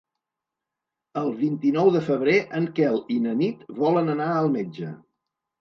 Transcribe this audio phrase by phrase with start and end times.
[1.21, 4.95] El vint-i-nou de febrer en Quel i na Nit volen anar al metge.